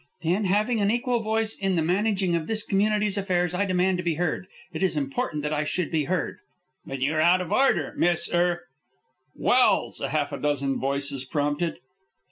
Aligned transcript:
"Then, 0.23 0.45
having 0.45 0.81
an 0.81 0.89
equal 0.89 1.19
voice 1.21 1.55
in 1.55 1.75
the 1.75 1.83
managing 1.83 2.35
of 2.35 2.47
this 2.47 2.63
community's 2.63 3.19
affairs, 3.19 3.53
I 3.53 3.65
demand 3.65 3.99
to 3.99 4.03
be 4.03 4.15
heard. 4.15 4.47
It 4.73 4.81
is 4.81 4.95
important 4.97 5.43
that 5.43 5.53
I 5.53 5.63
should 5.63 5.91
be 5.91 6.05
heard." 6.05 6.39
"But 6.87 7.01
you 7.01 7.13
are 7.13 7.21
out 7.21 7.39
of 7.39 7.51
order. 7.51 7.93
Miss 7.95 8.27
er" 8.33 8.63
"Welse!" 9.39 9.99
half 9.99 10.31
a 10.31 10.39
dozen 10.39 10.79
voices 10.79 11.23
prompted. 11.23 11.77